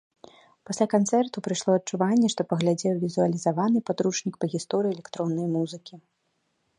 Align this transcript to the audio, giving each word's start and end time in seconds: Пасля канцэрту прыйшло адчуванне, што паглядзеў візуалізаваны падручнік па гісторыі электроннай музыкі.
Пасля 0.67 0.85
канцэрту 0.93 1.41
прыйшло 1.47 1.75
адчуванне, 1.79 2.27
што 2.33 2.41
паглядзеў 2.53 2.97
візуалізаваны 3.03 3.79
падручнік 3.91 4.35
па 4.43 4.49
гісторыі 4.55 4.91
электроннай 4.99 5.47
музыкі. 5.57 5.93